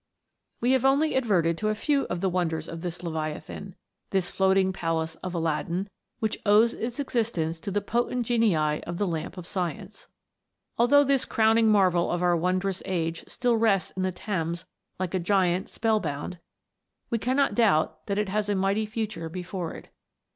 We 0.61 0.71
have 0.71 0.83
only 0.83 1.13
adverted 1.15 1.59
to 1.59 1.69
a 1.69 1.75
few 1.75 2.05
of 2.05 2.21
the 2.21 2.29
wonders 2.29 2.67
of 2.67 2.81
this 2.81 3.03
leviathan 3.03 3.75
this 4.09 4.31
floating 4.31 4.73
palace 4.73 5.13
of 5.17 5.35
Aladdin, 5.35 5.91
which 6.17 6.39
owes 6.43 6.73
its 6.73 6.99
existence 6.99 7.59
to 7.59 7.69
the 7.69 7.81
potent 7.81 8.25
genii 8.25 8.55
of 8.85 8.97
the 8.97 9.05
lamp 9.05 9.37
of 9.37 9.45
science. 9.45 10.07
Although 10.75 11.03
this 11.03 11.23
crowning 11.23 11.67
marvel 11.67 12.09
of 12.09 12.23
our 12.23 12.35
wondrous 12.35 12.81
age 12.87 13.23
still 13.27 13.57
rests 13.57 13.91
in 13.91 14.01
the 14.01 14.11
Thames 14.11 14.65
like 14.97 15.13
a 15.13 15.19
giant 15.19 15.69
spell 15.69 15.99
bound, 15.99 16.39
we 17.11 17.19
cannot 17.19 17.53
doubt 17.53 18.07
that 18.07 18.17
it 18.17 18.27
has 18.29 18.49
a 18.49 18.55
mighty 18.55 18.87
future 18.87 19.29
before 19.29 19.75
it. 19.75 19.89